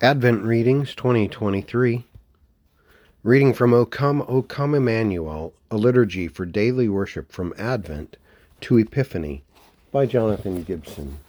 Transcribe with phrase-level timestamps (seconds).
[0.00, 2.04] Advent Readings 2023.
[3.22, 8.16] Reading from O Come, O Come Emmanuel, a liturgy for daily worship from Advent
[8.62, 9.44] to Epiphany
[9.92, 11.20] by Jonathan Gibson.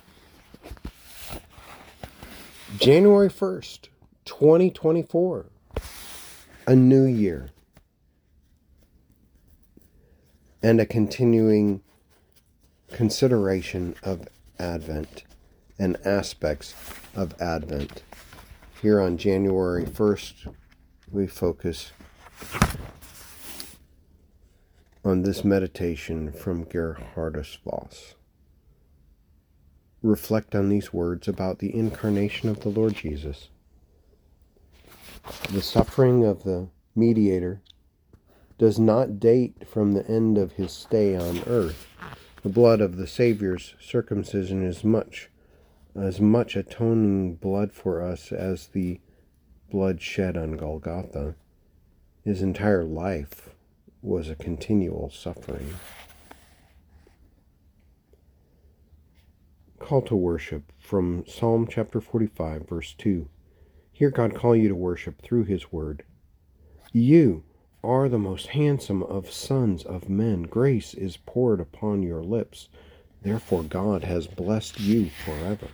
[2.79, 3.89] January 1st,
[4.25, 5.45] 2024.
[6.65, 7.49] A new year.
[10.63, 11.83] And a continuing
[12.91, 14.27] consideration of
[14.57, 15.23] Advent
[15.77, 16.73] and aspects
[17.15, 18.01] of Advent.
[18.85, 20.53] Here on January 1st,
[21.11, 21.91] we focus
[25.03, 28.13] on this meditation from Geerhardus Vos.
[30.03, 33.49] Reflect on these words about the incarnation of the Lord Jesus.
[35.51, 37.63] The suffering of the mediator
[38.59, 41.87] does not date from the end of his stay on earth.
[42.43, 45.31] The blood of the Savior's circumcision is much
[45.99, 48.99] as much atoning blood for us as the
[49.71, 51.35] blood shed on Golgotha.
[52.23, 53.49] His entire life
[54.01, 55.75] was a continual suffering.
[59.79, 63.27] Call to worship from Psalm chapter 45, verse 2.
[63.91, 66.03] Hear God call you to worship through his word.
[66.91, 67.43] You
[67.83, 70.43] are the most handsome of sons of men.
[70.43, 72.67] Grace is poured upon your lips.
[73.21, 75.67] Therefore, God has blessed you forever.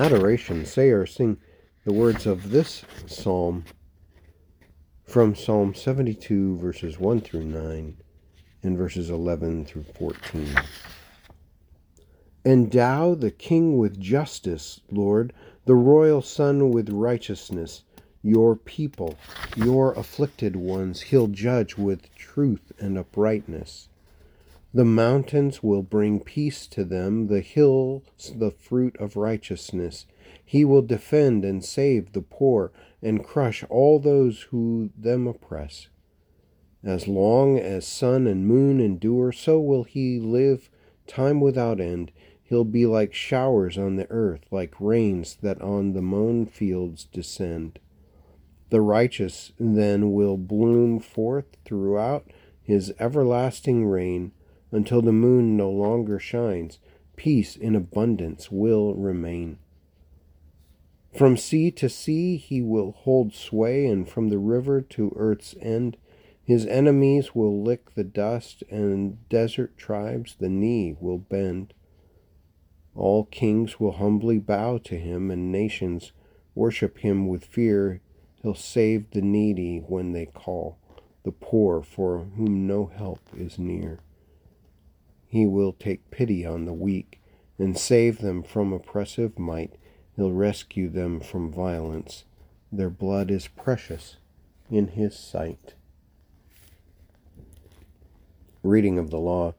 [0.00, 1.36] Adoration, say or sing
[1.84, 3.66] the words of this psalm
[5.04, 7.98] from Psalm 72, verses 1 through 9,
[8.62, 10.54] and verses 11 through 14.
[12.46, 15.34] Endow the king with justice, Lord,
[15.66, 17.82] the royal son with righteousness.
[18.22, 19.18] Your people,
[19.54, 23.89] your afflicted ones, he'll judge with truth and uprightness.
[24.72, 30.06] The mountains will bring peace to them, the hills the fruit of righteousness.
[30.44, 32.70] He will defend and save the poor
[33.02, 35.88] and crush all those who them oppress.
[36.84, 40.70] As long as sun and moon endure, so will he live
[41.08, 42.12] time without end.
[42.44, 47.80] He'll be like showers on the earth, like rains that on the mown fields descend.
[48.70, 52.30] The righteous then will bloom forth throughout
[52.62, 54.30] his everlasting reign
[54.72, 56.78] until the moon no longer shines,
[57.16, 59.58] peace in abundance will remain.
[61.16, 65.96] From sea to sea he will hold sway, and from the river to earth's end,
[66.42, 71.74] his enemies will lick the dust, and desert tribes the knee will bend.
[72.94, 76.12] All kings will humbly bow to him, and nations
[76.54, 78.00] worship him with fear.
[78.42, 80.78] He'll save the needy when they call,
[81.24, 84.00] the poor for whom no help is near.
[85.30, 87.20] He will take pity on the weak
[87.56, 89.76] and save them from oppressive might.
[90.16, 92.24] He'll rescue them from violence.
[92.72, 94.16] Their blood is precious
[94.72, 95.74] in his sight.
[98.64, 99.54] Reading of the law.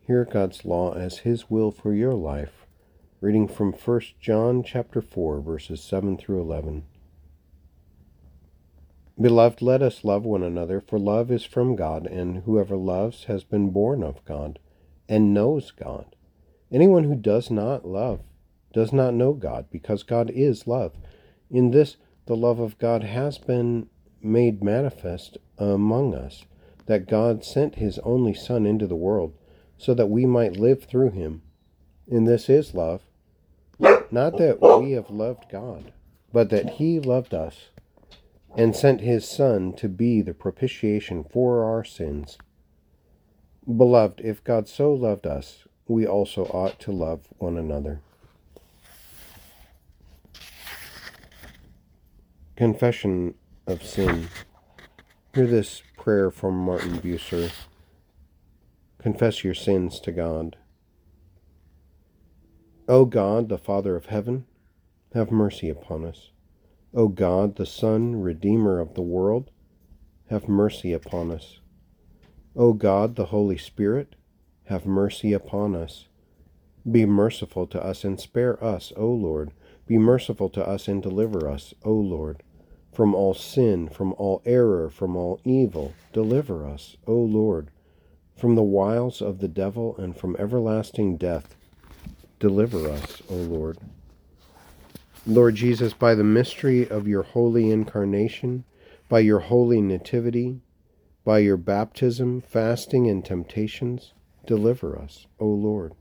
[0.00, 2.66] Hear God's law as his will for your life.
[3.20, 6.82] Reading from 1 John chapter 4 verses 7 through 11.
[9.20, 13.44] Beloved, let us love one another, for love is from God, and whoever loves has
[13.44, 14.58] been born of God
[15.08, 16.16] and knows God.
[16.72, 18.20] Anyone who does not love
[18.72, 20.92] does not know God, because God is love.
[21.50, 21.96] In this,
[22.26, 23.88] the love of God has been
[24.20, 26.44] made manifest among us,
[26.86, 29.32] that God sent his only Son into the world,
[29.78, 31.42] so that we might live through him.
[32.10, 33.02] And this is love.
[33.78, 35.92] Not that we have loved God,
[36.32, 37.70] but that he loved us
[38.56, 42.38] and sent his Son to be the propitiation for our sins.
[43.66, 48.00] Beloved, if God so loved us, we also ought to love one another.
[52.54, 53.34] Confession
[53.66, 54.28] of Sin.
[55.34, 57.50] Hear this prayer from Martin Bucer.
[58.98, 60.56] Confess your sins to God.
[62.88, 64.46] O God, the Father of heaven,
[65.12, 66.30] have mercy upon us.
[66.94, 69.50] O God, the Son, Redeemer of the world,
[70.30, 71.58] have mercy upon us.
[72.56, 74.16] O God, the Holy Spirit,
[74.64, 76.06] have mercy upon us.
[76.90, 79.50] Be merciful to us and spare us, O Lord.
[79.86, 82.42] Be merciful to us and deliver us, O Lord.
[82.94, 87.70] From all sin, from all error, from all evil, deliver us, O Lord.
[88.38, 91.54] From the wiles of the devil and from everlasting death,
[92.38, 93.76] deliver us, O Lord.
[95.26, 98.64] Lord Jesus, by the mystery of your holy incarnation,
[99.08, 100.60] by your holy nativity,
[101.26, 104.12] by your baptism, fasting, and temptations,
[104.46, 105.92] deliver us, O Lord.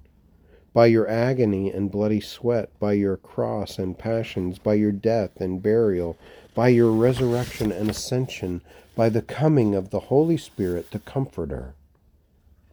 [0.75, 5.63] by your agony and bloody sweat, by your cross and passions, by your death and
[5.63, 6.17] burial,
[6.53, 8.59] by your resurrection and ascension,
[8.93, 11.75] by the coming of the Holy Spirit, the Comforter.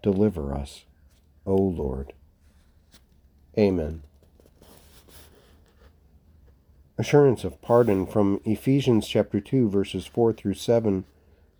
[0.03, 0.85] Deliver us,
[1.47, 2.13] O Lord.
[3.57, 4.03] Amen.
[6.99, 11.05] Assurance of pardon from Ephesians chapter 2 verses 4 through 7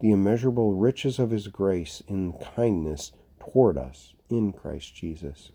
[0.00, 5.52] the immeasurable riches of His grace in kindness toward us in Christ Jesus.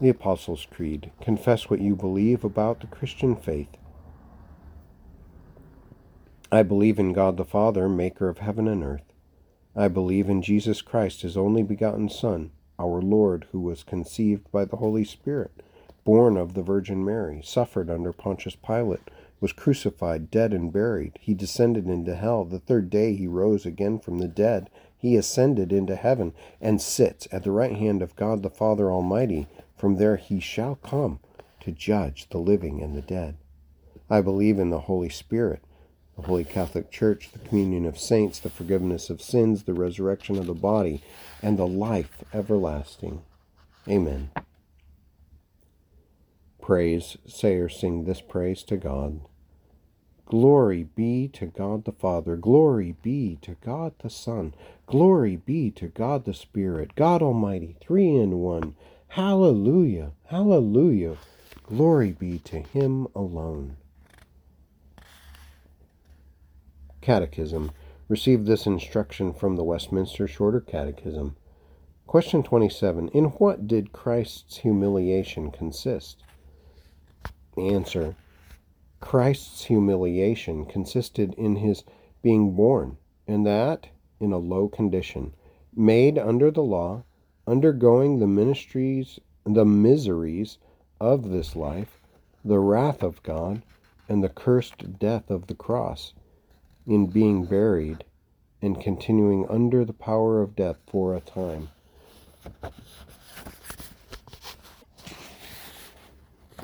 [0.00, 1.10] The Apostles' Creed.
[1.20, 3.76] Confess what you believe about the Christian faith.
[6.50, 9.12] I believe in God the Father, maker of heaven and earth.
[9.76, 14.64] I believe in Jesus Christ, his only begotten Son, our Lord, who was conceived by
[14.64, 15.50] the Holy Spirit,
[16.04, 21.18] born of the Virgin Mary, suffered under Pontius Pilate, was crucified, dead, and buried.
[21.20, 22.44] He descended into hell.
[22.44, 24.70] The third day he rose again from the dead.
[24.96, 29.46] He ascended into heaven and sits at the right hand of God the Father Almighty.
[29.76, 31.20] From there he shall come
[31.60, 33.36] to judge the living and the dead.
[34.10, 35.62] I believe in the Holy Spirit,
[36.16, 40.46] the Holy Catholic Church, the communion of saints, the forgiveness of sins, the resurrection of
[40.46, 41.02] the body,
[41.42, 43.22] and the life everlasting.
[43.86, 44.30] Amen.
[46.68, 49.22] Praise, say or sing this praise to God.
[50.26, 52.36] Glory be to God the Father.
[52.36, 54.52] Glory be to God the Son.
[54.84, 56.94] Glory be to God the Spirit.
[56.94, 58.74] God Almighty, three in one.
[59.06, 61.16] Hallelujah, hallelujah.
[61.62, 63.78] Glory be to him alone.
[67.00, 67.70] Catechism.
[68.08, 71.34] Receive this instruction from the Westminster Shorter Catechism.
[72.06, 73.08] Question 27.
[73.14, 76.24] In what did Christ's humiliation consist?
[77.60, 78.16] Answer.
[79.00, 81.84] Christ's humiliation consisted in his
[82.22, 83.88] being born, and that
[84.20, 85.34] in a low condition,
[85.74, 87.04] made under the law,
[87.46, 90.58] undergoing the ministries, the miseries
[91.00, 92.00] of this life,
[92.44, 93.62] the wrath of God,
[94.08, 96.14] and the cursed death of the cross,
[96.86, 98.04] in being buried
[98.60, 101.68] and continuing under the power of death for a time.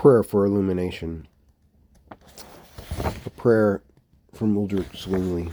[0.04, 1.26] Prayer for illumination.
[2.10, 3.82] A prayer
[4.34, 5.50] from Huldrych Zwingli.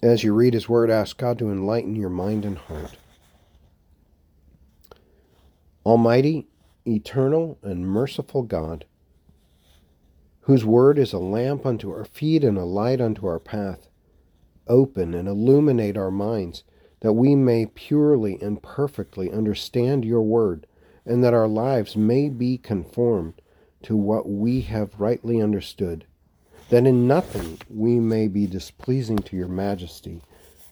[0.00, 2.96] As you read his word, ask God to enlighten your mind and heart.
[5.84, 6.46] Almighty,
[6.86, 8.84] eternal, and merciful God,
[10.42, 13.88] whose word is a lamp unto our feet and a light unto our path,
[14.68, 16.62] open and illuminate our minds,
[17.00, 20.67] that we may purely and perfectly understand your word,
[21.08, 23.34] and that our lives may be conformed
[23.82, 26.04] to what we have rightly understood,
[26.68, 30.22] that in nothing we may be displeasing to your majesty,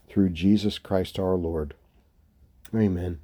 [0.08, 1.74] through Jesus Christ our Lord.
[2.74, 3.18] Amen.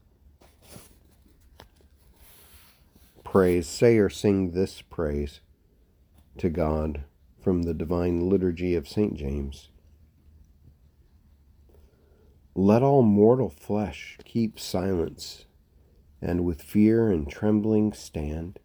[3.33, 5.41] praise, say or sing this praise
[6.37, 7.03] to God
[7.43, 9.15] from the Divine Liturgy of St.
[9.15, 9.71] James.
[12.55, 15.47] Let all mortal flesh keep silence,
[16.23, 18.61] and with fear and trembling stand.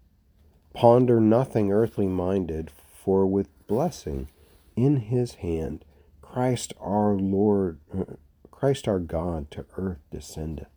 [0.73, 4.29] Ponder nothing earthly minded, for with blessing
[4.75, 5.83] in his hand,
[6.21, 7.79] Christ our Lord,
[8.51, 10.69] Christ our God to earth descendeth,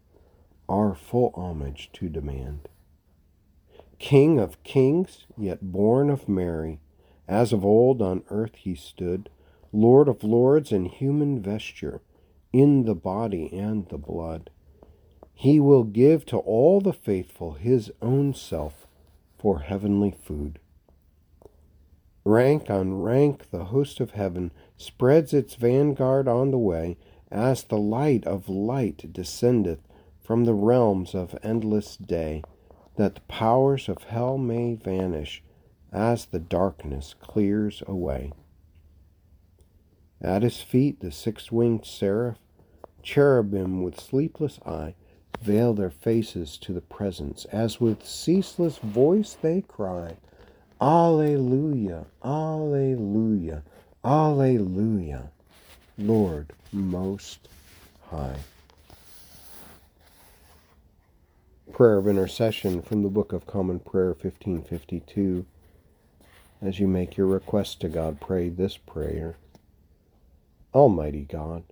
[0.69, 2.69] our full homage to demand.
[3.99, 6.81] King of kings, yet born of Mary,
[7.29, 9.29] as of old on earth he stood,
[9.73, 12.01] Lord of lords in human vesture,
[12.53, 14.51] in the body and the blood.
[15.41, 18.87] He will give to all the faithful his own self
[19.39, 20.59] for heavenly food.
[22.27, 26.99] Rank on rank the host of heaven spreads its vanguard on the way,
[27.31, 29.81] as the light of light descendeth
[30.21, 32.43] from the realms of endless day
[32.97, 35.43] that the powers of hell may vanish
[35.91, 38.31] as the darkness clears away.
[40.21, 42.37] At his feet, the six winged seraph,
[43.03, 44.97] cherubim with sleepless eye,
[45.41, 50.17] veil their faces to the presence, as with ceaseless voice they cry,
[50.81, 53.63] Alleluia, Alleluia,
[54.05, 55.31] Alleluia,
[55.99, 57.49] Lord Most
[58.11, 58.39] High.
[61.81, 65.47] prayer of intercession from the Book of Common Prayer 1552.
[66.61, 69.37] As you make your request to God, pray this prayer
[70.75, 71.63] Almighty God,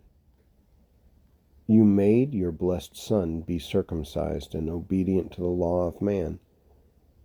[1.69, 6.39] you made your blessed Son be circumcised and obedient to the law of man.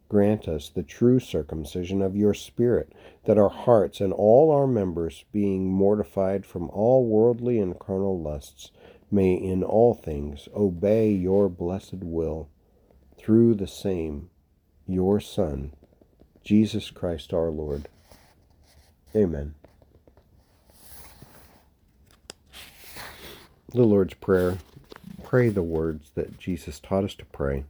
[0.10, 2.92] Grant us the true circumcision of your Spirit,
[3.26, 8.70] that our hearts and all our members, being mortified from all worldly and carnal lusts,
[9.10, 12.50] may in all things obey your blessed will,
[13.18, 14.30] through the same
[14.86, 15.72] your Son,
[16.44, 17.88] Jesus Christ our Lord.
[19.16, 19.56] Amen.
[23.74, 24.60] The Lord's Prayer.
[25.24, 27.64] Pray the words that Jesus taught us to pray.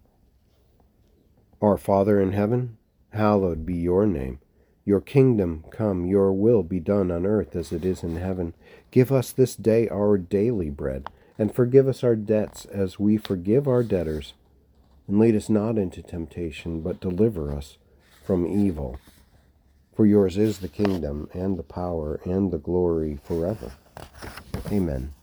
[1.62, 2.77] Our Father in heaven,
[3.13, 4.39] hallowed be your name.
[4.83, 8.53] Your kingdom come, your will be done on earth as it is in heaven.
[8.91, 11.07] Give us this day our daily bread,
[11.39, 14.33] and forgive us our debts as we forgive our debtors.
[15.07, 17.77] And lead us not into temptation, but deliver us
[18.25, 19.00] from evil.
[19.95, 23.72] For yours is the kingdom, and the power, and the glory forever.
[24.69, 25.13] Amen.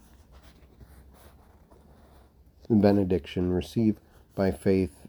[2.71, 3.97] Benediction receive
[4.35, 5.07] by faith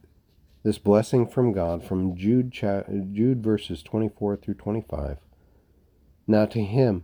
[0.64, 5.18] this blessing from God from Jude, Jude verses 24 through 25.
[6.28, 7.04] Now to him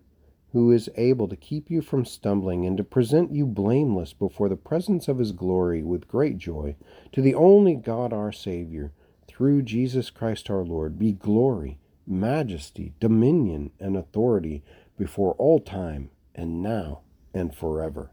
[0.53, 4.55] who is able to keep you from stumbling and to present you blameless before the
[4.55, 6.75] presence of his glory with great joy,
[7.11, 8.93] to the only God our Savior,
[9.27, 14.63] through Jesus Christ our Lord, be glory, majesty, dominion, and authority
[14.97, 17.01] before all time, and now,
[17.33, 18.11] and forever.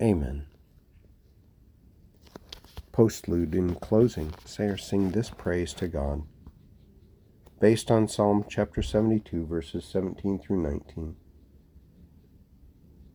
[0.00, 0.46] Amen.
[2.92, 6.24] Postlude in closing, say or sing this praise to God.
[7.58, 11.16] Based on Psalm chapter 72, verses 17 through 19.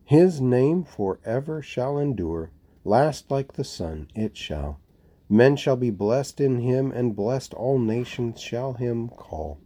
[0.04, 2.50] His name forever shall endure,
[2.84, 4.80] last like the sun it shall.
[5.28, 9.60] Men shall be blessed in him, and blessed all nations shall him call.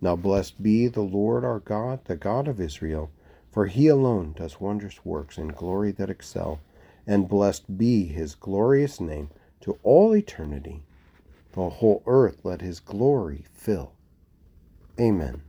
[0.00, 3.12] Now blessed be the Lord our God, the God of Israel,
[3.52, 6.58] for he alone does wondrous works in glory that excel,
[7.06, 9.30] and blessed be his glorious name
[9.64, 10.82] to all eternity.
[11.52, 13.92] The whole earth let his glory fill.
[15.00, 15.40] Amen.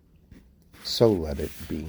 [0.85, 1.85] So let it be.